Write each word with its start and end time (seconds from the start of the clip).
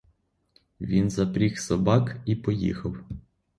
Він 0.81 1.09
запріг 1.09 1.59
собак 1.59 2.17
і 2.25 2.35
поїхав. 2.35 2.95